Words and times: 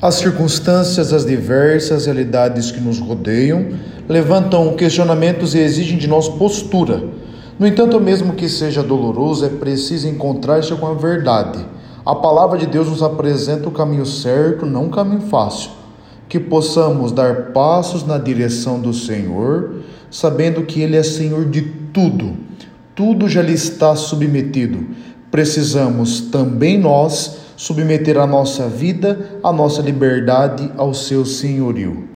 As 0.00 0.14
circunstâncias, 0.14 1.12
as 1.12 1.26
diversas 1.26 2.06
realidades 2.06 2.70
que 2.70 2.80
nos 2.80 3.00
rodeiam 3.00 3.70
levantam 4.08 4.76
questionamentos 4.76 5.56
e 5.56 5.58
exigem 5.58 5.98
de 5.98 6.06
nós 6.06 6.28
postura. 6.28 7.02
No 7.58 7.66
entanto, 7.66 8.00
mesmo 8.00 8.34
que 8.34 8.48
seja 8.48 8.80
doloroso, 8.80 9.44
é 9.44 9.48
preciso 9.48 10.06
encontrar-se 10.06 10.72
com 10.76 10.86
a 10.86 10.94
verdade. 10.94 11.66
A 12.06 12.14
palavra 12.14 12.56
de 12.56 12.66
Deus 12.66 12.86
nos 12.86 13.02
apresenta 13.02 13.68
o 13.68 13.72
caminho 13.72 14.06
certo, 14.06 14.64
não 14.64 14.86
o 14.86 14.90
caminho 14.90 15.22
fácil. 15.22 15.70
Que 16.28 16.38
possamos 16.38 17.10
dar 17.10 17.46
passos 17.46 18.06
na 18.06 18.18
direção 18.18 18.78
do 18.78 18.94
Senhor, 18.94 19.80
sabendo 20.08 20.62
que 20.62 20.80
Ele 20.80 20.96
é 20.96 21.02
Senhor 21.02 21.44
de 21.46 21.62
tudo, 21.92 22.36
tudo 22.94 23.28
já 23.28 23.42
lhe 23.42 23.52
está 23.52 23.96
submetido. 23.96 24.86
Precisamos 25.28 26.20
também 26.20 26.78
nós 26.78 27.47
submeter 27.58 28.16
a 28.16 28.26
nossa 28.26 28.68
vida, 28.68 29.40
a 29.42 29.52
nossa 29.52 29.82
liberdade 29.82 30.70
ao 30.76 30.94
seu 30.94 31.26
senhorio. 31.26 32.06